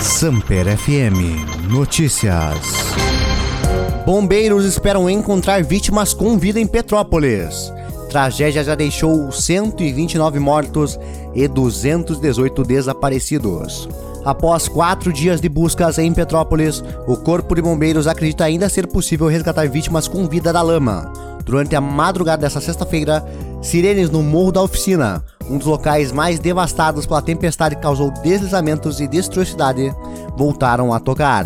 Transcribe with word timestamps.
Samper 0.00 0.78
FM 0.78 1.68
Notícias. 1.68 2.56
Bombeiros 4.06 4.64
esperam 4.64 5.10
encontrar 5.10 5.64
vítimas 5.64 6.14
com 6.14 6.38
vida 6.38 6.60
em 6.60 6.66
Petrópolis. 6.66 7.72
Tragédia 8.08 8.62
já 8.62 8.76
deixou 8.76 9.30
129 9.32 10.38
mortos 10.38 10.98
e 11.34 11.46
218 11.48 12.62
desaparecidos. 12.62 13.88
Após 14.24 14.68
quatro 14.68 15.12
dias 15.12 15.40
de 15.40 15.48
buscas 15.48 15.98
em 15.98 16.12
Petrópolis, 16.12 16.82
o 17.06 17.16
Corpo 17.16 17.54
de 17.56 17.60
Bombeiros 17.60 18.06
acredita 18.06 18.44
ainda 18.44 18.68
ser 18.68 18.86
possível 18.86 19.26
resgatar 19.26 19.68
vítimas 19.68 20.06
com 20.06 20.28
vida 20.28 20.52
da 20.52 20.62
lama. 20.62 21.12
Durante 21.44 21.74
a 21.74 21.80
madrugada 21.80 22.42
desta 22.42 22.60
sexta-feira, 22.60 23.26
sirenes 23.60 24.10
no 24.10 24.22
Morro 24.22 24.52
da 24.52 24.62
Oficina, 24.62 25.24
um 25.48 25.58
dos 25.58 25.66
locais 25.66 26.12
mais 26.12 26.38
devastados 26.38 27.06
pela 27.06 27.22
tempestade 27.22 27.76
que 27.76 27.82
causou 27.82 28.10
deslizamentos 28.10 29.00
e 29.00 29.06
destruiu 29.06 29.42
a 29.42 29.46
cidade, 29.46 29.94
voltaram 30.36 30.92
a 30.92 31.00
tocar. 31.00 31.44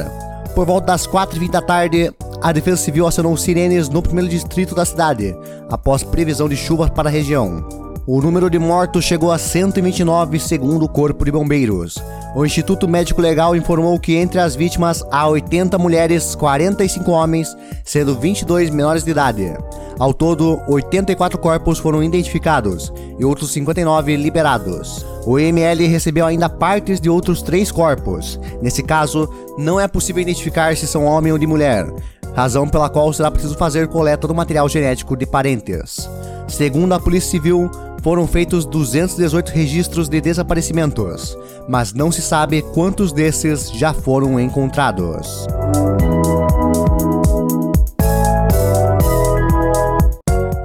Por 0.54 0.66
volta 0.66 0.88
das 0.88 1.06
4h20 1.06 1.50
da 1.50 1.62
tarde, 1.62 2.12
a 2.42 2.52
Defesa 2.52 2.76
Civil 2.76 3.06
acionou 3.06 3.36
sirenes 3.36 3.88
no 3.88 4.02
primeiro 4.02 4.28
distrito 4.28 4.74
da 4.74 4.84
cidade, 4.84 5.36
após 5.70 6.02
previsão 6.02 6.48
de 6.48 6.56
chuvas 6.56 6.90
para 6.90 7.08
a 7.08 7.12
região. 7.12 7.82
O 8.04 8.20
número 8.20 8.50
de 8.50 8.58
mortos 8.58 9.04
chegou 9.04 9.30
a 9.30 9.38
129, 9.38 10.40
segundo 10.40 10.84
o 10.84 10.88
Corpo 10.88 11.24
de 11.24 11.30
Bombeiros. 11.30 12.02
O 12.34 12.44
Instituto 12.44 12.88
Médico 12.88 13.22
Legal 13.22 13.54
informou 13.54 13.96
que 14.00 14.16
entre 14.16 14.40
as 14.40 14.56
vítimas 14.56 15.04
há 15.08 15.28
80 15.28 15.78
mulheres, 15.78 16.34
45 16.34 17.08
homens, 17.12 17.56
sendo 17.84 18.18
22 18.18 18.70
menores 18.70 19.04
de 19.04 19.12
idade. 19.12 19.56
Ao 20.02 20.12
todo, 20.12 20.60
84 20.66 21.38
corpos 21.38 21.78
foram 21.78 22.02
identificados 22.02 22.92
e 23.20 23.24
outros 23.24 23.52
59 23.52 24.16
liberados. 24.16 25.06
O 25.24 25.38
IML 25.38 25.86
recebeu 25.88 26.26
ainda 26.26 26.48
partes 26.48 27.00
de 27.00 27.08
outros 27.08 27.40
três 27.40 27.70
corpos. 27.70 28.36
Nesse 28.60 28.82
caso, 28.82 29.32
não 29.56 29.78
é 29.78 29.86
possível 29.86 30.20
identificar 30.20 30.76
se 30.76 30.88
são 30.88 31.04
homem 31.04 31.30
ou 31.30 31.38
de 31.38 31.46
mulher, 31.46 31.86
razão 32.34 32.66
pela 32.66 32.90
qual 32.90 33.12
será 33.12 33.30
preciso 33.30 33.56
fazer 33.56 33.86
coleta 33.86 34.26
do 34.26 34.34
material 34.34 34.68
genético 34.68 35.16
de 35.16 35.24
parentes. 35.24 36.10
Segundo 36.48 36.94
a 36.94 36.98
Polícia 36.98 37.30
Civil, 37.30 37.70
foram 38.02 38.26
feitos 38.26 38.66
218 38.66 39.50
registros 39.50 40.08
de 40.08 40.20
desaparecimentos, 40.20 41.38
mas 41.68 41.92
não 41.92 42.10
se 42.10 42.22
sabe 42.22 42.60
quantos 42.74 43.12
desses 43.12 43.70
já 43.70 43.94
foram 43.94 44.40
encontrados. 44.40 45.46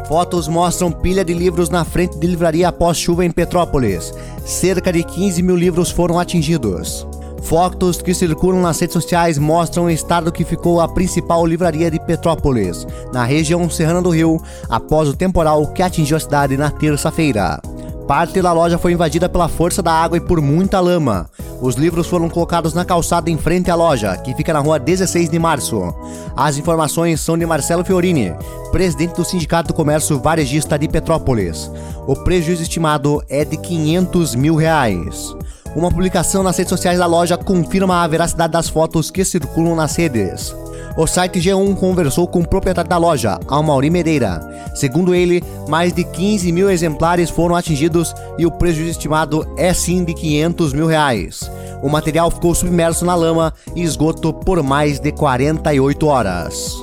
Fotos 0.08 0.48
mostram 0.48 0.90
pilha 0.90 1.26
de 1.26 1.34
livros 1.34 1.70
na 1.70 1.84
frente 1.84 2.18
de 2.18 2.26
livraria 2.26 2.70
após 2.70 2.98
chuva 2.98 3.26
em 3.26 3.32
Petrópolis. 3.32 4.14
Cerca 4.46 4.92
de 4.92 5.04
15 5.04 5.42
mil 5.42 5.58
livros 5.58 5.92
foram 5.92 6.18
atingidos. 6.18 7.06
Fotos 7.44 8.02
que 8.02 8.14
circulam 8.14 8.62
nas 8.62 8.80
redes 8.80 8.94
sociais 8.94 9.38
mostram 9.38 9.86
o 9.86 9.90
estado 9.90 10.32
que 10.32 10.46
ficou 10.46 10.80
a 10.80 10.88
principal 10.88 11.46
livraria 11.46 11.92
de 11.92 12.00
Petrópolis, 12.00 12.88
na 13.12 13.26
região 13.26 13.70
serrana 13.70 14.02
do 14.02 14.10
Rio, 14.10 14.42
após 14.70 15.10
o 15.10 15.16
temporal 15.16 15.68
que 15.68 15.84
atingiu 15.84 16.16
a 16.16 16.20
cidade 16.22 16.56
na 16.56 16.72
terça-feira. 16.72 17.60
Parte 18.08 18.42
da 18.42 18.54
loja 18.54 18.78
foi 18.78 18.94
invadida 18.94 19.28
pela 19.28 19.50
força 19.50 19.82
da 19.82 19.92
água 19.92 20.18
e 20.18 20.22
por 20.22 20.40
muita 20.40 20.80
lama. 20.80 21.30
Os 21.62 21.76
livros 21.76 22.08
foram 22.08 22.30
colocados 22.30 22.74
na 22.74 22.86
calçada 22.86 23.30
em 23.30 23.38
frente 23.38 23.70
à 23.70 23.76
loja, 23.76 24.16
que 24.16 24.34
fica 24.34 24.54
na 24.54 24.60
rua 24.60 24.80
16 24.80 25.30
de 25.30 25.38
março. 25.38 25.94
As 26.34 26.58
informações 26.58 27.20
são 27.20 27.38
de 27.38 27.46
Marcelo 27.46 27.84
Fiorini, 27.84 28.34
presidente 28.72 29.16
do 29.16 29.26
Sindicato 29.26 29.68
do 29.68 29.74
Comércio 29.74 30.20
Varejista 30.20 30.80
de 30.80 30.88
Petrópolis. 30.88 31.70
O 32.08 32.16
prejuízo 32.16 32.62
estimado 32.62 33.22
é 33.28 33.44
de 33.44 33.58
500 33.58 34.36
mil 34.36 34.56
reais. 34.56 35.36
Uma 35.76 35.92
publicação 35.92 36.44
nas 36.44 36.58
redes 36.58 36.70
sociais 36.70 37.00
da 37.00 37.06
loja 37.06 37.38
confirma 37.38 38.04
a 38.04 38.08
veracidade 38.08 38.54
das 38.54 38.70
fotos 38.70 39.12
que 39.12 39.26
circulam 39.26 39.76
nas 39.76 39.98
redes. 39.98 40.56
O 40.98 41.06
site 41.06 41.40
G1 41.40 41.76
conversou 41.76 42.28
com 42.28 42.40
o 42.40 42.48
proprietário 42.48 42.90
da 42.90 42.98
loja, 42.98 43.40
Almauri 43.48 43.88
Mereira. 43.88 44.42
Segundo 44.74 45.14
ele, 45.14 45.44
mais 45.70 45.94
de 45.94 46.04
15 46.04 46.52
mil 46.52 46.72
exemplares 46.72 47.30
foram 47.30 47.56
atingidos 47.56 48.16
e 48.36 48.48
o 48.48 48.52
prejuízo 48.52 48.90
estimado 48.90 49.48
é 49.56 49.72
sim 49.76 50.04
de 50.04 50.16
500 50.16 50.74
mil 50.74 50.88
reais. 50.88 51.52
O 51.84 51.88
material 51.88 52.32
ficou 52.32 52.56
submerso 52.56 53.06
na 53.06 53.14
lama 53.14 53.54
e 53.76 53.84
esgoto 53.84 54.34
por 54.34 54.64
mais 54.64 55.00
de 55.00 55.12
48 55.12 56.08
horas. 56.08 56.76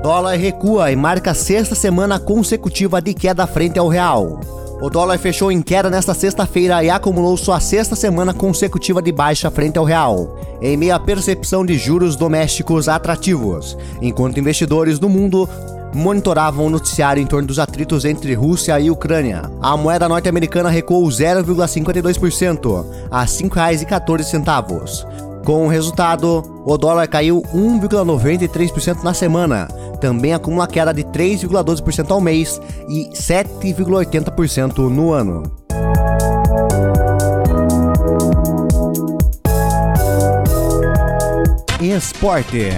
Dólar 0.00 0.36
recua 0.36 0.92
e 0.92 0.96
marca 0.96 1.34
sexta 1.34 1.74
semana 1.74 2.20
consecutiva 2.20 3.02
de 3.02 3.14
queda 3.14 3.48
frente 3.48 3.80
ao 3.80 3.88
real. 3.88 4.38
O 4.80 4.90
dólar 4.90 5.18
fechou 5.18 5.50
em 5.50 5.62
queda 5.62 5.88
nesta 5.88 6.12
sexta-feira 6.14 6.82
e 6.84 6.90
acumulou 6.90 7.36
sua 7.36 7.60
sexta 7.60 7.96
semana 7.96 8.34
consecutiva 8.34 9.00
de 9.00 9.12
baixa 9.12 9.50
frente 9.50 9.78
ao 9.78 9.84
real, 9.84 10.36
em 10.60 10.76
meio 10.76 10.94
à 10.94 11.00
percepção 11.00 11.64
de 11.64 11.78
juros 11.78 12.16
domésticos 12.16 12.88
atrativos, 12.88 13.78
enquanto 14.02 14.38
investidores 14.40 15.00
no 15.00 15.08
mundo 15.08 15.48
monitoravam 15.94 16.66
o 16.66 16.70
noticiário 16.70 17.22
em 17.22 17.26
torno 17.26 17.46
dos 17.46 17.58
atritos 17.58 18.04
entre 18.04 18.34
Rússia 18.34 18.78
e 18.80 18.90
Ucrânia. 18.90 19.50
A 19.62 19.76
moeda 19.76 20.08
norte-americana 20.08 20.68
recuou 20.68 21.06
0,52% 21.06 22.84
a 23.10 23.20
R$ 23.20 23.26
5,14. 23.26 25.06
Com 25.44 25.66
o 25.66 25.68
resultado, 25.68 26.42
o 26.64 26.78
dólar 26.78 27.06
caiu 27.06 27.42
1,93% 27.54 29.02
na 29.02 29.12
semana, 29.12 29.68
também 30.04 30.34
acumula 30.34 30.66
queda 30.66 30.92
de 30.92 31.02
3,12% 31.02 32.10
ao 32.10 32.20
mês 32.20 32.60
e 32.86 33.08
7,80% 33.14 34.90
no 34.90 35.14
ano. 35.14 35.44
Esporte. 41.80 42.68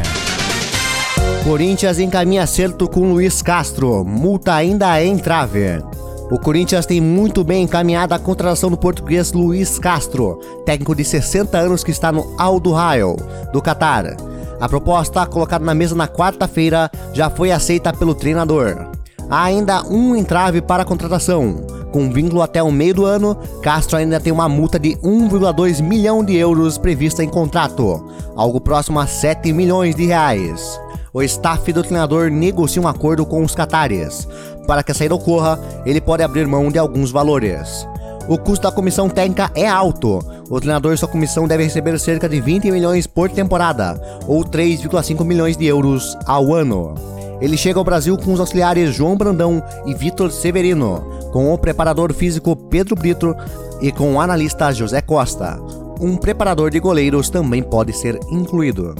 Corinthians 1.42 1.98
encaminha 1.98 2.44
acerto 2.44 2.88
com 2.88 3.12
Luiz 3.12 3.42
Castro, 3.42 4.04
multa 4.04 4.54
ainda 4.54 4.96
é 5.00 5.06
em 5.06 5.18
trave. 5.18 5.82
O 6.30 6.38
Corinthians 6.38 6.86
tem 6.86 7.00
muito 7.00 7.42
bem 7.42 7.64
encaminhada 7.64 8.14
a 8.14 8.20
contratação 8.20 8.70
do 8.70 8.76
português 8.76 9.32
Luiz 9.32 9.80
Castro, 9.80 10.38
técnico 10.64 10.94
de 10.94 11.04
60 11.04 11.58
anos 11.58 11.82
que 11.82 11.90
está 11.90 12.12
no 12.12 12.32
Al 12.38 12.60
Duhail, 12.60 13.16
do 13.52 13.60
Catar. 13.60 14.16
A 14.60 14.68
proposta, 14.68 15.26
colocada 15.26 15.64
na 15.64 15.74
mesa 15.74 15.94
na 15.94 16.08
quarta-feira, 16.08 16.90
já 17.12 17.28
foi 17.28 17.52
aceita 17.52 17.92
pelo 17.92 18.14
treinador. 18.14 18.86
Há 19.28 19.44
ainda 19.44 19.82
um 19.84 20.14
entrave 20.14 20.62
para 20.62 20.82
a 20.82 20.86
contratação. 20.86 21.66
Com 21.92 22.10
vínculo 22.10 22.42
até 22.42 22.62
o 22.62 22.70
meio 22.70 22.94
do 22.94 23.04
ano, 23.04 23.36
Castro 23.62 23.96
ainda 23.96 24.20
tem 24.20 24.32
uma 24.32 24.48
multa 24.48 24.78
de 24.78 24.90
1,2 24.96 25.82
milhão 25.82 26.24
de 26.24 26.36
euros 26.36 26.78
prevista 26.78 27.24
em 27.24 27.28
contrato, 27.28 28.06
algo 28.36 28.60
próximo 28.60 29.00
a 29.00 29.06
7 29.06 29.52
milhões 29.52 29.94
de 29.94 30.06
reais. 30.06 30.80
O 31.12 31.22
staff 31.22 31.72
do 31.72 31.82
treinador 31.82 32.30
negocia 32.30 32.82
um 32.82 32.86
acordo 32.86 33.24
com 33.24 33.42
os 33.42 33.54
catares. 33.54 34.28
Para 34.66 34.82
que 34.82 34.92
a 34.92 34.94
saída 34.94 35.14
ocorra, 35.14 35.58
ele 35.86 36.00
pode 36.00 36.22
abrir 36.22 36.46
mão 36.46 36.70
de 36.70 36.78
alguns 36.78 37.10
valores. 37.10 37.86
O 38.28 38.36
custo 38.36 38.64
da 38.64 38.72
comissão 38.72 39.08
técnica 39.08 39.50
é 39.54 39.66
alto. 39.66 40.18
O 40.48 40.60
treinador 40.60 40.92
e 40.92 40.96
sua 40.96 41.08
comissão 41.08 41.48
devem 41.48 41.66
receber 41.66 41.98
cerca 41.98 42.28
de 42.28 42.40
20 42.40 42.70
milhões 42.70 43.06
por 43.06 43.28
temporada, 43.28 44.00
ou 44.26 44.44
3,5 44.44 45.24
milhões 45.24 45.56
de 45.56 45.66
euros 45.66 46.16
ao 46.24 46.54
ano. 46.54 46.94
Ele 47.40 47.56
chega 47.56 47.78
ao 47.78 47.84
Brasil 47.84 48.16
com 48.16 48.32
os 48.32 48.40
auxiliares 48.40 48.94
João 48.94 49.16
Brandão 49.16 49.62
e 49.84 49.94
Vitor 49.94 50.30
Severino, 50.30 51.00
com 51.32 51.52
o 51.52 51.58
preparador 51.58 52.12
físico 52.14 52.54
Pedro 52.54 52.94
Brito 52.94 53.34
e 53.80 53.90
com 53.90 54.14
o 54.14 54.20
analista 54.20 54.72
José 54.72 55.00
Costa. 55.00 55.58
Um 56.00 56.16
preparador 56.16 56.70
de 56.70 56.78
goleiros 56.78 57.28
também 57.28 57.62
pode 57.62 57.92
ser 57.92 58.18
incluído. 58.30 58.94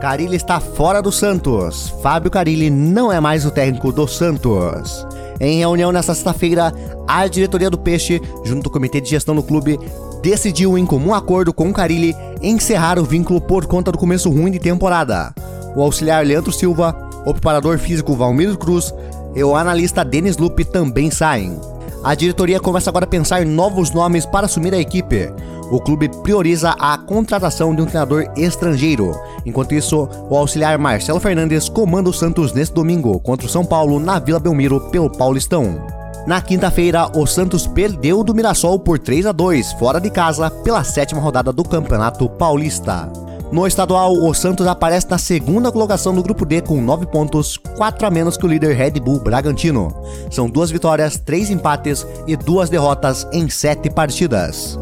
Carilli 0.00 0.36
está 0.36 0.58
fora 0.58 1.02
do 1.02 1.12
Santos. 1.12 1.92
Fábio 2.02 2.30
Carilli 2.30 2.70
não 2.70 3.12
é 3.12 3.20
mais 3.20 3.44
o 3.44 3.50
técnico 3.50 3.92
do 3.92 4.08
Santos. 4.08 5.06
Em 5.40 5.58
reunião 5.58 5.90
nesta 5.90 6.14
sexta-feira, 6.14 6.72
a 7.08 7.26
diretoria 7.26 7.70
do 7.70 7.78
Peixe, 7.78 8.20
junto 8.44 8.66
ao 8.66 8.72
comitê 8.72 9.00
de 9.00 9.08
gestão 9.08 9.34
do 9.34 9.42
clube, 9.42 9.80
decidiu 10.22 10.76
em 10.76 10.84
comum 10.84 11.14
acordo 11.14 11.52
com 11.52 11.70
o 11.70 11.72
Carilli 11.72 12.14
encerrar 12.42 12.98
o 12.98 13.04
vínculo 13.04 13.40
por 13.40 13.66
conta 13.66 13.90
do 13.90 13.96
começo 13.96 14.28
ruim 14.28 14.50
de 14.50 14.58
temporada. 14.58 15.34
O 15.74 15.80
auxiliar 15.82 16.26
Leandro 16.26 16.52
Silva, 16.52 16.94
o 17.24 17.32
preparador 17.32 17.78
físico 17.78 18.14
Valmir 18.14 18.56
Cruz 18.58 18.92
e 19.34 19.42
o 19.42 19.56
analista 19.56 20.04
Denis 20.04 20.36
Lupe 20.36 20.62
também 20.64 21.10
saem. 21.10 21.58
A 22.04 22.14
diretoria 22.14 22.60
começa 22.60 22.90
agora 22.90 23.04
a 23.04 23.08
pensar 23.08 23.42
em 23.42 23.46
novos 23.46 23.92
nomes 23.92 24.26
para 24.26 24.46
assumir 24.46 24.74
a 24.74 24.78
equipe. 24.78 25.30
O 25.70 25.80
clube 25.80 26.08
prioriza 26.08 26.70
a 26.70 26.98
contratação 26.98 27.74
de 27.74 27.80
um 27.80 27.86
treinador 27.86 28.26
estrangeiro. 28.36 29.12
Enquanto 29.46 29.74
isso, 29.74 30.08
o 30.28 30.36
auxiliar 30.36 30.76
Marcelo 30.78 31.20
Fernandes 31.20 31.68
comanda 31.68 32.10
o 32.10 32.12
Santos 32.12 32.52
neste 32.52 32.74
domingo 32.74 33.20
contra 33.20 33.46
o 33.46 33.50
São 33.50 33.64
Paulo 33.64 34.00
na 34.00 34.18
Vila 34.18 34.40
Belmiro 34.40 34.80
pelo 34.90 35.08
Paulistão. 35.08 35.80
Na 36.26 36.40
quinta-feira, 36.40 37.08
o 37.16 37.24
Santos 37.24 37.66
perdeu 37.66 38.24
do 38.24 38.34
Mirassol 38.34 38.78
por 38.78 38.98
3 38.98 39.26
a 39.26 39.32
2 39.32 39.72
fora 39.74 40.00
de 40.00 40.10
casa 40.10 40.50
pela 40.50 40.84
sétima 40.84 41.20
rodada 41.20 41.52
do 41.52 41.62
Campeonato 41.62 42.28
Paulista. 42.28 43.10
No 43.52 43.66
estadual, 43.66 44.12
o 44.12 44.32
Santos 44.32 44.66
aparece 44.66 45.10
na 45.10 45.18
segunda 45.18 45.72
colocação 45.72 46.14
do 46.14 46.22
grupo 46.22 46.44
D 46.44 46.60
com 46.60 46.80
9 46.80 47.06
pontos, 47.06 47.56
4 47.56 48.06
a 48.06 48.10
menos 48.10 48.36
que 48.36 48.44
o 48.44 48.48
líder 48.48 48.76
Red 48.76 48.92
Bull 49.00 49.18
Bragantino. 49.18 49.92
São 50.30 50.48
duas 50.48 50.70
vitórias, 50.70 51.16
três 51.16 51.50
empates 51.50 52.06
e 52.28 52.36
duas 52.36 52.70
derrotas 52.70 53.26
em 53.32 53.48
sete 53.48 53.90
partidas. 53.90 54.78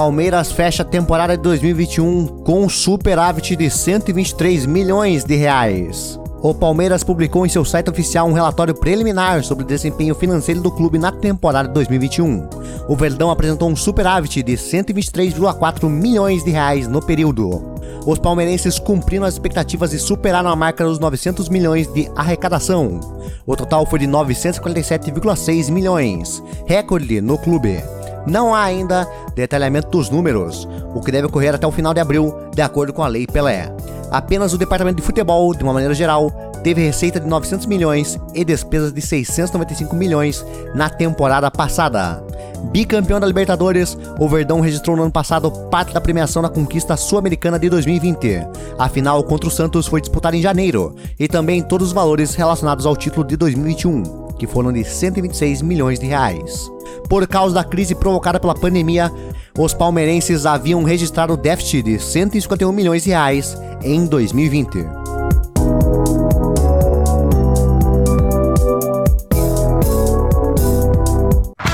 Palmeiras 0.00 0.50
fecha 0.50 0.82
a 0.82 0.86
temporada 0.86 1.36
de 1.36 1.42
2021 1.42 2.26
com 2.42 2.62
um 2.62 2.70
superávit 2.70 3.54
de 3.54 3.68
123 3.68 4.64
milhões 4.64 5.24
de 5.24 5.36
reais. 5.36 6.18
O 6.40 6.54
Palmeiras 6.54 7.04
publicou 7.04 7.44
em 7.44 7.50
seu 7.50 7.66
site 7.66 7.90
oficial 7.90 8.26
um 8.26 8.32
relatório 8.32 8.74
preliminar 8.74 9.44
sobre 9.44 9.62
o 9.62 9.66
desempenho 9.66 10.14
financeiro 10.14 10.62
do 10.62 10.70
clube 10.70 10.96
na 10.96 11.12
temporada 11.12 11.68
de 11.68 11.74
2021. 11.74 12.48
O 12.88 12.96
Verdão 12.96 13.30
apresentou 13.30 13.68
um 13.68 13.76
superávit 13.76 14.42
de 14.42 14.54
123,4 14.54 15.86
milhões 15.86 16.42
de 16.42 16.50
reais 16.50 16.88
no 16.88 17.02
período. 17.02 17.62
Os 18.06 18.18
palmeirenses 18.18 18.78
cumpriram 18.78 19.26
as 19.26 19.34
expectativas 19.34 19.92
e 19.92 19.98
superaram 19.98 20.48
a 20.48 20.56
marca 20.56 20.82
dos 20.82 20.98
900 20.98 21.50
milhões 21.50 21.86
de 21.92 22.10
arrecadação. 22.16 23.00
O 23.46 23.54
total 23.54 23.84
foi 23.84 23.98
de 23.98 24.06
947,6 24.06 25.70
milhões, 25.70 26.42
recorde 26.66 27.20
no 27.20 27.36
clube. 27.36 27.99
Não 28.26 28.54
há 28.54 28.62
ainda 28.62 29.08
detalhamento 29.34 29.88
dos 29.88 30.10
números, 30.10 30.68
o 30.94 31.00
que 31.00 31.12
deve 31.12 31.26
ocorrer 31.26 31.54
até 31.54 31.66
o 31.66 31.72
final 31.72 31.94
de 31.94 32.00
abril, 32.00 32.34
de 32.54 32.62
acordo 32.62 32.92
com 32.92 33.02
a 33.02 33.08
Lei 33.08 33.26
Pelé. 33.26 33.72
Apenas 34.10 34.52
o 34.52 34.58
departamento 34.58 34.96
de 34.96 35.02
futebol, 35.02 35.54
de 35.54 35.62
uma 35.62 35.72
maneira 35.72 35.94
geral, 35.94 36.30
teve 36.62 36.84
receita 36.84 37.20
de 37.20 37.26
900 37.26 37.66
milhões 37.66 38.18
e 38.34 38.44
despesas 38.44 38.92
de 38.92 39.00
695 39.00 39.94
milhões 39.94 40.44
na 40.74 40.90
temporada 40.90 41.50
passada. 41.50 42.22
Bicampeão 42.70 43.18
da 43.18 43.26
Libertadores, 43.26 43.96
o 44.18 44.28
Verdão 44.28 44.60
registrou 44.60 44.96
no 44.96 45.02
ano 45.02 45.12
passado 45.12 45.50
parte 45.70 45.94
da 45.94 46.00
premiação 46.00 46.42
na 46.42 46.48
conquista 46.48 46.96
sul-americana 46.96 47.58
de 47.58 47.70
2020. 47.70 48.46
A 48.78 48.88
final 48.88 49.22
contra 49.24 49.48
o 49.48 49.52
Santos 49.52 49.86
foi 49.86 50.00
disputada 50.00 50.36
em 50.36 50.42
janeiro 50.42 50.94
e 51.18 51.26
também 51.26 51.62
todos 51.62 51.88
os 51.88 51.92
valores 51.92 52.34
relacionados 52.34 52.84
ao 52.84 52.96
título 52.96 53.26
de 53.26 53.36
2021 53.36 54.29
que 54.40 54.46
foram 54.46 54.72
de 54.72 54.82
126 54.82 55.60
milhões 55.60 56.00
de 56.00 56.06
reais. 56.06 56.72
Por 57.10 57.28
causa 57.28 57.54
da 57.54 57.62
crise 57.62 57.94
provocada 57.94 58.40
pela 58.40 58.54
pandemia, 58.54 59.12
os 59.58 59.74
palmeirenses 59.74 60.46
haviam 60.46 60.82
registrado 60.82 61.36
déficit 61.36 61.82
de 61.82 61.98
151 61.98 62.72
milhões 62.72 63.04
de 63.04 63.10
reais 63.10 63.54
em 63.84 64.06
2020. 64.06 64.78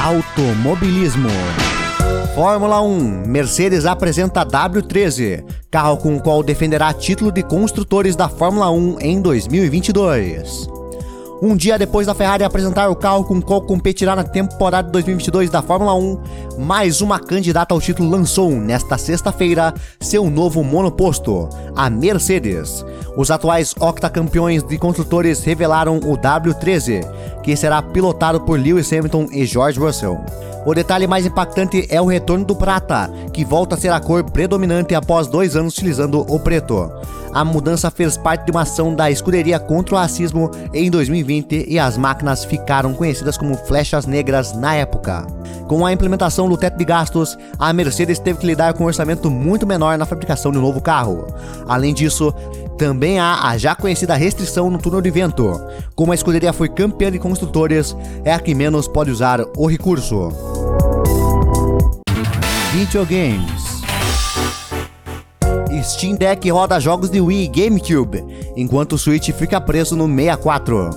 Automobilismo. 0.02 1.28
Fórmula 2.34 2.82
1. 2.82 3.28
Mercedes 3.28 3.86
apresenta 3.86 4.44
W13, 4.44 5.44
carro 5.70 5.96
com 5.98 6.16
o 6.16 6.20
qual 6.20 6.42
defenderá 6.42 6.92
título 6.92 7.30
de 7.30 7.44
construtores 7.44 8.16
da 8.16 8.28
Fórmula 8.28 8.70
1 8.72 8.98
em 9.00 9.20
2022. 9.20 10.75
Um 11.42 11.54
dia 11.54 11.78
depois 11.78 12.06
da 12.06 12.14
Ferrari 12.14 12.44
apresentar 12.44 12.88
o 12.88 12.96
carro 12.96 13.22
com 13.22 13.34
o 13.34 13.42
qual 13.42 13.60
competirá 13.60 14.16
na 14.16 14.24
temporada 14.24 14.90
2022 14.90 15.50
da 15.50 15.60
Fórmula 15.60 15.94
1, 15.94 16.18
mais 16.58 17.02
uma 17.02 17.18
candidata 17.18 17.74
ao 17.74 17.80
título 17.80 18.08
lançou 18.08 18.50
nesta 18.52 18.96
sexta-feira 18.96 19.74
seu 20.00 20.30
novo 20.30 20.64
monoposto, 20.64 21.50
a 21.76 21.90
Mercedes. 21.90 22.82
Os 23.18 23.30
atuais 23.30 23.74
octacampeões 23.78 24.62
de 24.62 24.78
construtores 24.78 25.44
revelaram 25.44 25.98
o 25.98 26.16
W13, 26.16 27.06
que 27.42 27.54
será 27.54 27.82
pilotado 27.82 28.40
por 28.40 28.58
Lewis 28.58 28.90
Hamilton 28.90 29.28
e 29.30 29.44
George 29.44 29.78
Russell. 29.78 30.18
O 30.64 30.74
detalhe 30.74 31.06
mais 31.06 31.26
impactante 31.26 31.86
é 31.90 32.00
o 32.00 32.06
retorno 32.06 32.46
do 32.46 32.56
prata, 32.56 33.08
que 33.32 33.44
volta 33.44 33.74
a 33.74 33.78
ser 33.78 33.92
a 33.92 34.00
cor 34.00 34.24
predominante 34.24 34.94
após 34.94 35.26
dois 35.26 35.54
anos 35.54 35.74
utilizando 35.74 36.22
o 36.28 36.40
preto. 36.40 36.90
A 37.36 37.44
mudança 37.44 37.90
fez 37.90 38.16
parte 38.16 38.46
de 38.46 38.50
uma 38.50 38.62
ação 38.62 38.94
da 38.94 39.10
escuderia 39.10 39.58
contra 39.58 39.94
o 39.94 39.98
racismo 39.98 40.50
em 40.72 40.90
2020 40.90 41.66
e 41.68 41.78
as 41.78 41.98
máquinas 41.98 42.46
ficaram 42.46 42.94
conhecidas 42.94 43.36
como 43.36 43.58
flechas 43.58 44.06
negras 44.06 44.56
na 44.56 44.74
época. 44.74 45.26
Com 45.68 45.84
a 45.84 45.92
implementação 45.92 46.48
do 46.48 46.56
teto 46.56 46.78
de 46.78 46.84
gastos, 46.86 47.36
a 47.58 47.70
Mercedes 47.74 48.18
teve 48.18 48.38
que 48.38 48.46
lidar 48.46 48.72
com 48.72 48.84
um 48.84 48.86
orçamento 48.86 49.30
muito 49.30 49.66
menor 49.66 49.98
na 49.98 50.06
fabricação 50.06 50.50
de 50.50 50.56
um 50.56 50.62
novo 50.62 50.80
carro. 50.80 51.26
Além 51.68 51.92
disso, 51.92 52.34
também 52.78 53.18
há 53.18 53.46
a 53.50 53.58
já 53.58 53.74
conhecida 53.74 54.14
restrição 54.14 54.70
no 54.70 54.78
túnel 54.78 55.02
de 55.02 55.10
vento. 55.10 55.60
Como 55.94 56.12
a 56.12 56.14
escuderia 56.14 56.54
foi 56.54 56.70
campeã 56.70 57.12
de 57.12 57.18
construtores, 57.18 57.94
é 58.24 58.32
a 58.32 58.40
que 58.40 58.54
menos 58.54 58.88
pode 58.88 59.10
usar 59.10 59.42
o 59.58 59.66
recurso. 59.66 60.32
Videogames 62.72 63.75
Steam 65.86 66.16
Deck 66.16 66.50
roda 66.50 66.80
jogos 66.80 67.08
de 67.08 67.20
Wii 67.20 67.44
e 67.44 67.48
GameCube, 67.48 68.24
enquanto 68.56 68.94
o 68.94 68.98
Switch 68.98 69.30
fica 69.30 69.60
preso 69.60 69.94
no 69.94 70.08
64. 70.08 70.90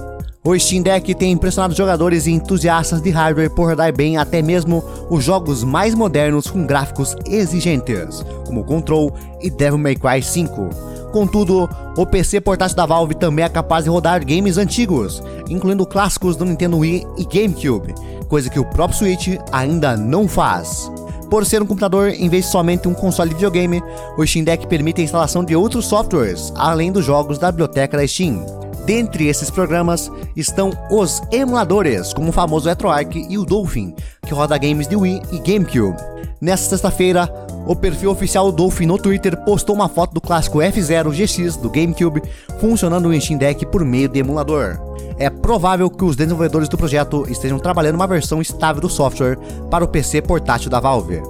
O 0.44 0.58
Steam 0.58 0.82
Deck 0.82 1.14
tem 1.14 1.32
impressionado 1.32 1.76
jogadores 1.76 2.26
e 2.26 2.32
entusiastas 2.32 3.00
de 3.00 3.12
hardware 3.12 3.54
por 3.54 3.70
rodar 3.70 3.96
bem 3.96 4.18
até 4.18 4.42
mesmo 4.42 4.84
os 5.10 5.24
jogos 5.24 5.64
mais 5.64 5.94
modernos 5.94 6.50
com 6.50 6.66
gráficos 6.66 7.16
exigentes, 7.28 8.26
como 8.48 8.64
Control 8.64 9.14
e 9.42 9.52
Devil 9.52 9.78
May 9.78 9.96
Cry 9.96 10.24
5. 10.24 10.70
Contudo, 11.12 11.70
o 11.96 12.06
PC 12.06 12.42
portátil 12.42 12.78
da 12.78 12.86
Valve 12.86 13.14
também 13.14 13.46
é 13.46 13.50
capaz 13.50 13.84
de 13.84 13.92
rodar 13.92 14.26
games 14.26 14.58
antigos, 14.58 15.22
incluindo 15.48 15.86
clássicos 15.86 16.36
do 16.36 16.46
Nintendo 16.46 16.80
Wii 16.80 17.06
e 17.18 17.26
GameCube, 17.26 17.94
coisa 18.28 18.50
que 18.50 18.60
o 18.60 18.66
próprio 18.66 18.98
Switch 18.98 19.38
ainda 19.52 19.96
não 19.96 20.28
faz. 20.28 20.90
Por 21.30 21.46
ser 21.46 21.62
um 21.62 21.66
computador 21.66 22.10
em 22.10 22.28
vez 22.28 22.46
de 22.46 22.52
somente 22.52 22.88
um 22.88 22.94
console 22.94 23.30
de 23.30 23.36
videogame, 23.36 23.84
o 24.18 24.26
Steam 24.26 24.44
Deck 24.44 24.66
permite 24.66 25.02
a 25.02 25.04
instalação 25.04 25.46
de 25.46 25.56
outros 25.56 25.86
softwares, 25.86 26.52
além 26.56 26.92
dos 26.92 27.06
jogos 27.06 27.38
da 27.38 27.52
biblioteca 27.52 27.96
da 27.96 28.08
Steam. 28.08 28.44
Dentre 28.84 29.28
esses 29.28 29.52
programas 29.52 30.12
estão 30.36 30.72
os 30.90 31.22
emuladores, 31.32 32.14
como 32.14 32.30
o 32.30 32.34
famoso 32.34 32.68
RetroArch 32.68 33.28
e 33.30 33.38
o 33.38 33.46
Dolphin, 33.46 33.94
que 34.26 34.34
roda 34.34 34.58
games 34.58 34.88
de 34.88 34.96
Wii 34.96 35.22
e 35.32 35.38
GameCube. 35.38 35.98
Nesta 36.42 36.70
sexta-feira, 36.70 37.30
o 37.68 37.76
perfil 37.76 38.12
oficial 38.12 38.50
Dolphin 38.50 38.86
no 38.86 38.98
Twitter 38.98 39.36
postou 39.44 39.76
uma 39.76 39.90
foto 39.90 40.14
do 40.14 40.22
clássico 40.22 40.60
F0 40.60 41.12
GX 41.12 41.58
do 41.58 41.70
GameCube 41.70 42.24
funcionando 42.62 43.10
no 43.10 43.22
Steam 43.22 43.38
Deck 43.38 43.66
por 43.66 43.84
meio 43.84 44.08
de 44.08 44.20
emulador. 44.20 44.80
É 45.18 45.30
provável 45.30 45.90
que 45.90 46.06
os 46.06 46.16
desenvolvedores 46.16 46.70
do 46.70 46.78
projeto 46.78 47.26
estejam 47.30 47.60
trabalhando 47.60 47.96
uma 47.96 48.08
versão 48.08 48.42
estável 48.42 48.82
do 48.82 48.88
software 48.88 49.38
para 49.70 49.84
o 49.84 49.88
PC 49.88 50.22
portátil 50.22 50.70
da 50.70 50.80
Valve. 50.80 51.22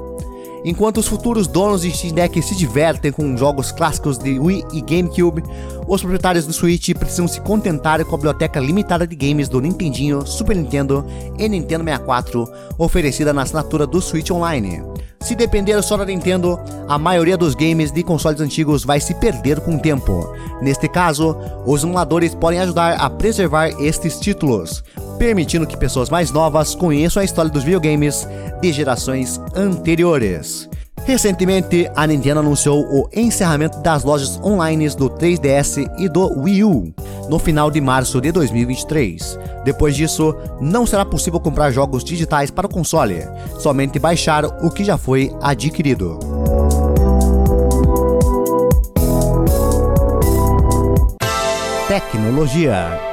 Enquanto 0.63 0.97
os 0.97 1.07
futuros 1.07 1.47
donos 1.47 1.81
de 1.81 1.91
Steam 1.91 2.13
Deck 2.13 2.41
se 2.41 2.55
divertem 2.55 3.11
com 3.11 3.37
jogos 3.37 3.71
clássicos 3.71 4.17
de 4.17 4.37
Wii 4.37 4.65
e 4.73 4.81
GameCube, 4.81 5.43
os 5.87 6.01
proprietários 6.01 6.45
do 6.45 6.53
Switch 6.53 6.93
precisam 6.93 7.27
se 7.27 7.39
contentar 7.41 8.03
com 8.03 8.15
a 8.15 8.17
biblioteca 8.17 8.59
limitada 8.59 9.07
de 9.07 9.15
games 9.15 9.47
do 9.47 9.61
Nintendinho, 9.61 10.25
Super 10.27 10.55
Nintendo 10.55 11.05
e 11.37 11.47
Nintendo 11.47 11.85
64, 11.85 12.47
oferecida 12.77 13.31
na 13.31 13.43
assinatura 13.43 13.87
do 13.87 14.01
Switch 14.01 14.29
Online. 14.31 14.83
Se 15.21 15.35
depender 15.35 15.81
só 15.81 15.97
da 15.97 16.05
Nintendo, 16.05 16.59
a 16.87 16.97
maioria 16.97 17.37
dos 17.37 17.53
games 17.53 17.91
de 17.91 18.03
consoles 18.03 18.41
antigos 18.41 18.83
vai 18.83 18.99
se 18.99 19.13
perder 19.15 19.59
com 19.59 19.75
o 19.75 19.79
tempo. 19.79 20.33
Neste 20.61 20.87
caso, 20.87 21.37
os 21.65 21.83
emuladores 21.83 22.33
podem 22.33 22.59
ajudar 22.59 22.93
a 22.93 23.09
preservar 23.09 23.69
estes 23.81 24.19
títulos, 24.19 24.83
permitindo 25.19 25.67
que 25.67 25.77
pessoas 25.77 26.09
mais 26.09 26.31
novas 26.31 26.73
conheçam 26.73 27.21
a 27.21 27.25
história 27.25 27.51
dos 27.51 27.65
videogames 27.65 28.25
de 28.61 28.71
gerações 28.71 29.39
anteriores. 29.53 30.69
Recentemente, 31.05 31.89
a 31.95 32.07
Nintendo 32.07 32.39
anunciou 32.39 32.85
o 32.85 33.09
encerramento 33.13 33.79
das 33.79 34.03
lojas 34.03 34.39
online 34.43 34.89
do 34.89 35.09
3DS 35.09 35.89
e 35.97 36.07
do 36.07 36.39
Wii 36.39 36.63
U 36.63 36.93
no 37.29 37.37
final 37.37 37.69
de 37.69 37.81
março 37.81 38.21
de 38.21 38.31
2023. 38.31 39.37
Depois 39.63 39.95
disso, 39.95 40.35
não 40.61 40.85
será 40.85 41.03
possível 41.03 41.39
comprar 41.39 41.71
jogos 41.71 42.03
digitais 42.03 42.49
para 42.49 42.67
o 42.67 42.69
console, 42.69 43.27
somente 43.59 43.99
baixar 43.99 44.45
o 44.45 44.71
que 44.71 44.83
já 44.83 44.97
foi 44.97 45.35
adquirido. 45.41 46.17
Tecnologia 51.87 53.08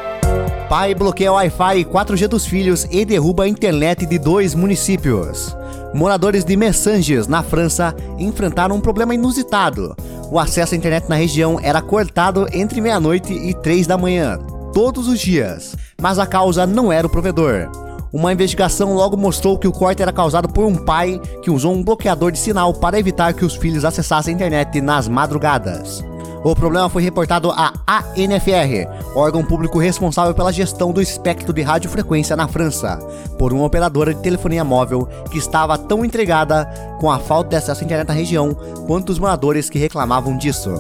Pai 0.69 0.97
bloqueia 0.97 1.31
o 1.31 1.37
Wi-Fi 1.37 1.85
4G 1.85 2.27
dos 2.27 2.45
filhos 2.45 2.89
e 2.91 3.05
derruba 3.05 3.45
a 3.45 3.49
internet 3.49 4.05
de 4.05 4.19
dois 4.19 4.53
municípios. 4.53 5.57
Moradores 5.95 6.45
de 6.45 6.57
Messanges, 6.57 7.29
na 7.29 7.41
França, 7.41 7.95
enfrentaram 8.19 8.75
um 8.75 8.81
problema 8.81 9.15
inusitado. 9.15 9.95
O 10.29 10.41
acesso 10.41 10.75
à 10.75 10.77
internet 10.77 11.09
na 11.09 11.15
região 11.15 11.61
era 11.63 11.81
cortado 11.81 12.49
entre 12.53 12.81
meia-noite 12.81 13.33
e 13.33 13.55
três 13.55 13.87
da 13.87 13.97
manhã, 13.97 14.41
todos 14.75 15.07
os 15.07 15.21
dias, 15.21 15.77
mas 16.03 16.19
a 16.19 16.27
causa 16.27 16.67
não 16.67 16.93
era 16.93 17.07
o 17.07 17.11
provedor. 17.11 17.71
Uma 18.13 18.33
investigação 18.33 18.93
logo 18.93 19.17
mostrou 19.17 19.57
que 19.57 19.69
o 19.69 19.73
corte 19.73 20.03
era 20.03 20.13
causado 20.13 20.49
por 20.49 20.65
um 20.65 20.75
pai 20.75 21.21
que 21.43 21.51
usou 21.51 21.73
um 21.73 21.83
bloqueador 21.83 22.33
de 22.33 22.41
sinal 22.41 22.75
para 22.75 22.99
evitar 22.99 23.35
que 23.35 23.45
os 23.45 23.55
filhos 23.55 23.85
acessassem 23.85 24.33
a 24.33 24.37
internet 24.37 24.81
nas 24.81 25.07
madrugadas. 25.07 26.05
O 26.47 26.55
problema 26.55 26.89
foi 26.89 27.03
reportado 27.03 27.51
à 27.51 27.73
ANFR, 27.89 28.89
órgão 29.17 29.45
público 29.45 29.81
responsável 29.81 30.33
pela 30.33 30.53
gestão 30.53 30.93
do 30.93 31.03
espectro 31.03 31.53
de 31.53 31.61
radiofrequência 31.61 32.37
na 32.37 32.47
França, 32.47 33.01
por 33.37 33.53
uma 33.53 33.65
operadora 33.65 34.15
de 34.15 34.23
telefonia 34.23 34.63
móvel 34.63 35.09
que 35.29 35.39
estava 35.39 35.77
tão 35.77 36.05
entregada 36.05 36.65
com 37.01 37.11
a 37.11 37.19
falta 37.19 37.51
de 37.51 37.57
acesso 37.57 37.83
à 37.83 37.85
internet 37.85 38.07
na 38.07 38.15
região 38.15 38.55
quanto 38.87 39.11
os 39.11 39.19
moradores 39.19 39.69
que 39.69 39.77
reclamavam 39.77 40.39
disso. 40.39 40.73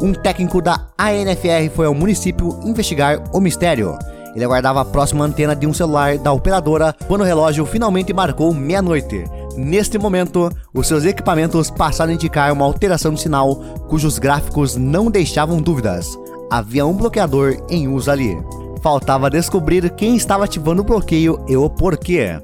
Um 0.00 0.14
técnico 0.14 0.62
da 0.62 0.86
ANFR 0.96 1.68
foi 1.76 1.84
ao 1.84 1.92
município 1.92 2.58
investigar 2.64 3.22
o 3.30 3.40
mistério. 3.40 3.98
Ele 4.34 4.44
aguardava 4.46 4.80
a 4.80 4.86
próxima 4.86 5.26
antena 5.26 5.54
de 5.54 5.66
um 5.66 5.74
celular 5.74 6.16
da 6.16 6.32
operadora 6.32 6.96
quando 7.06 7.20
o 7.20 7.24
relógio 7.24 7.66
finalmente 7.66 8.14
marcou 8.14 8.54
meia-noite. 8.54 9.24
Neste 9.56 9.98
momento, 9.98 10.50
os 10.72 10.86
seus 10.86 11.04
equipamentos 11.04 11.70
passaram 11.70 12.12
a 12.12 12.14
indicar 12.14 12.52
uma 12.52 12.64
alteração 12.64 13.12
de 13.12 13.20
sinal 13.20 13.56
cujos 13.88 14.18
gráficos 14.18 14.76
não 14.76 15.10
deixavam 15.10 15.60
dúvidas. 15.60 16.18
Havia 16.50 16.86
um 16.86 16.94
bloqueador 16.94 17.56
em 17.68 17.88
uso 17.88 18.10
ali. 18.10 18.38
Faltava 18.82 19.28
descobrir 19.28 19.90
quem 19.90 20.16
estava 20.16 20.44
ativando 20.44 20.82
o 20.82 20.84
bloqueio 20.84 21.44
e 21.48 21.56
o 21.56 21.68
porquê. 21.68 22.40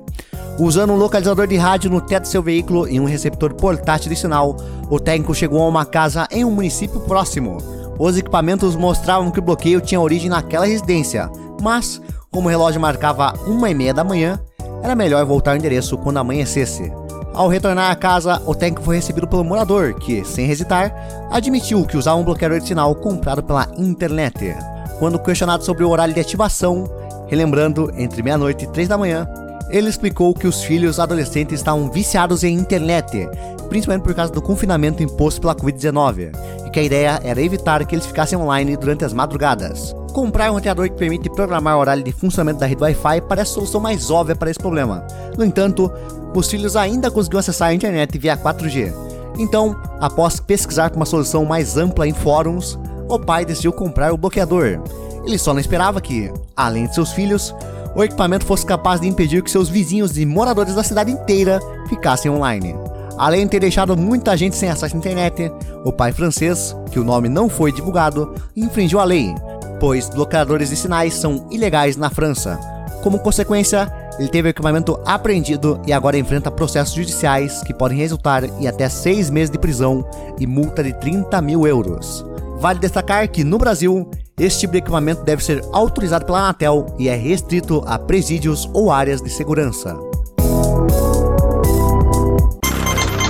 Usando 0.59 0.93
um 0.93 0.97
localizador 0.97 1.47
de 1.47 1.57
rádio 1.57 1.91
no 1.91 2.01
teto 2.01 2.23
de 2.23 2.29
seu 2.29 2.43
veículo 2.43 2.89
e 2.89 2.99
um 2.99 3.05
receptor 3.05 3.55
portátil 3.55 4.11
de 4.11 4.17
sinal, 4.17 4.57
o 4.89 4.99
técnico 4.99 5.35
chegou 5.35 5.63
a 5.63 5.69
uma 5.69 5.85
casa 5.85 6.27
em 6.31 6.45
um 6.45 6.51
município 6.51 7.01
próximo. 7.01 7.59
Os 7.99 8.17
equipamentos 8.17 8.75
mostravam 8.75 9.31
que 9.31 9.39
o 9.39 9.43
bloqueio 9.43 9.81
tinha 9.81 10.01
origem 10.01 10.31
naquela 10.31 10.67
residência, 10.67 11.31
mas, 11.61 12.01
como 12.31 12.49
o 12.49 12.51
relógio 12.51 12.81
marcava 12.81 13.35
uma 13.47 13.71
e 13.71 13.75
meia 13.75 13.93
da 13.93 14.05
manhã, 14.05 14.41
era 14.83 14.95
melhor 14.95 15.25
voltar 15.25 15.53
ao 15.53 15.57
endereço 15.57 15.99
quando 15.99 16.19
amanhecesse. 16.19 16.93
Ao 17.35 17.49
retornar 17.49 17.91
à 17.91 17.95
casa, 17.95 18.41
o 18.47 18.55
técnico 18.55 18.83
foi 18.83 18.97
recebido 18.97 19.29
pelo 19.29 19.45
morador, 19.45 19.95
que, 19.95 20.25
sem 20.25 20.51
hesitar, 20.51 20.95
admitiu 21.31 21.85
que 21.85 21.97
usava 21.97 22.17
um 22.17 22.25
bloqueador 22.25 22.61
de 22.61 22.69
sinal 22.69 22.95
comprado 22.95 23.43
pela 23.43 23.69
internet. 23.77 24.57
Quando 24.99 25.19
questionado 25.19 25.63
sobre 25.63 25.85
o 25.85 25.91
horário 25.91 26.15
de 26.15 26.21
ativação, 26.21 26.91
relembrando 27.27 27.93
entre 27.97 28.23
meia-noite 28.23 28.65
e 28.65 28.69
três 28.69 28.89
da 28.89 28.97
manhã, 28.97 29.29
ele 29.69 29.89
explicou 29.89 30.33
que 30.33 30.47
os 30.47 30.63
filhos 30.63 30.99
adolescentes 30.99 31.61
estavam 31.61 31.91
viciados 31.91 32.43
em 32.45 32.55
internet, 32.55 33.29
principalmente 33.69 34.03
por 34.03 34.15
causa 34.15 34.33
do 34.33 34.43
confinamento 34.43 35.03
imposto 35.03 35.41
pela 35.41 35.55
Covid-19, 35.55 36.33
e 36.67 36.71
que 36.71 36.81
a 36.81 36.83
ideia 36.83 37.21
era 37.23 37.41
evitar 37.41 37.85
que 37.85 37.95
eles 37.95 38.07
ficassem 38.07 38.39
online 38.39 38.77
durante 38.77 39.05
as 39.05 39.13
madrugadas. 39.13 39.95
Comprar 40.13 40.51
um 40.51 40.55
roteador 40.55 40.89
que 40.89 40.97
permite 40.97 41.29
programar 41.29 41.77
o 41.77 41.81
horário 41.81 42.03
de 42.03 42.13
funcionamento 42.13 42.61
da 42.61 42.67
rede 42.67 42.83
Wi-Fi 42.83 43.21
parece 43.23 43.51
a 43.51 43.55
solução 43.55 43.81
mais 43.81 44.11
óbvia 44.11 44.35
para 44.35 44.51
esse 44.51 44.59
problema. 44.59 45.07
No 45.37 45.45
entanto, 45.45 45.93
os 46.35 46.51
filhos 46.51 46.77
ainda 46.77 47.11
conseguiam 47.11 47.41
acessar 47.41 47.69
a 47.69 47.75
internet 47.75 48.19
via 48.19 48.37
4G. 48.37 48.93
Então, 49.39 49.77
após 50.01 50.41
pesquisar 50.41 50.91
por 50.91 50.97
uma 50.97 51.07
solução 51.07 51.45
mais 51.45 51.77
ampla 51.77 52.09
em 52.09 52.15
fóruns, 52.15 52.79
o 53.09 53.19
pai 53.19 53.45
decidiu 53.45 53.73
comprar 53.73 54.13
o 54.13 54.17
bloqueador. 54.17 54.81
Ele 55.25 55.39
só 55.39 55.53
não 55.53 55.61
esperava 55.61 56.01
que, 56.01 56.33
além 56.57 56.87
de 56.87 56.95
seus 56.95 57.13
filhos, 57.13 57.55
o 57.95 58.05
equipamento 58.05 58.45
fosse 58.45 58.65
capaz 58.65 59.01
de 59.01 59.09
impedir 59.09 59.43
que 59.43 59.51
seus 59.51 59.69
vizinhos 59.69 60.19
e 60.19 60.27
moradores 60.27 60.75
da 60.75 60.83
cidade 60.83 61.11
inteira 61.11 61.61
ficassem 61.89 62.31
online. 62.31 62.75
Além 63.19 63.45
de 63.45 63.53
ter 63.53 63.61
deixado 63.61 63.97
muita 63.97 64.37
gente 64.37 64.57
sem 64.57 64.69
acesso 64.69 64.95
à 64.95 64.99
internet, 64.99 65.51
o 65.85 65.93
pai 65.93 66.13
francês, 66.13 66.77
que 66.91 66.99
o 66.99 67.05
nome 67.05 67.29
não 67.29 67.49
foi 67.49 67.73
divulgado, 67.73 68.35
infringiu 68.55 69.01
a 69.01 69.05
lei, 69.05 69.35
pois 69.81 70.09
bloqueadores 70.09 70.71
de 70.71 70.77
sinais 70.77 71.15
são 71.15 71.47
ilegais 71.51 71.97
na 71.97 72.11
França. 72.11 72.59
Como 73.03 73.19
consequência, 73.19 73.91
ele 74.19 74.29
teve 74.29 74.49
o 74.49 74.51
equipamento 74.51 74.99
apreendido 75.05 75.81
e 75.87 75.93
agora 75.93 76.19
enfrenta 76.19 76.51
processos 76.51 76.95
judiciais 76.95 77.63
que 77.63 77.75
podem 77.75 77.99
resultar 77.99 78.45
em 78.45 78.67
até 78.67 78.89
seis 78.89 79.31
meses 79.31 79.51
de 79.51 79.59
prisão 79.59 80.05
e 80.39 80.47
multa 80.47 80.83
de 80.83 80.93
30 80.95 81.41
mil 81.41 81.67
euros. 81.67 82.25
Vale 82.59 82.79
destacar 82.79 83.29
que 83.29 83.45
no 83.45 83.59
Brasil, 83.59 84.11
este 84.39 84.61
tipo 84.61 84.73
de 84.73 84.79
equipamento 84.79 85.23
deve 85.23 85.45
ser 85.45 85.63
autorizado 85.73 86.25
pela 86.25 86.41
Anatel 86.41 86.87
e 86.99 87.09
é 87.09 87.15
restrito 87.15 87.83
a 87.87 87.99
presídios 87.99 88.69
ou 88.73 88.91
áreas 88.91 89.21
de 89.21 89.31
segurança. 89.31 90.06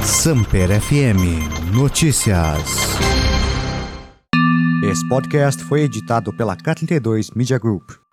Samper 0.07 0.69
FM 0.81 1.75
Notícias. 1.75 2.61
Esse 4.89 5.09
podcast 5.09 5.65
foi 5.65 5.83
editado 5.83 6.33
pela 6.33 6.57
K32 6.57 7.31
Media 7.35 7.59
Group. 7.59 8.06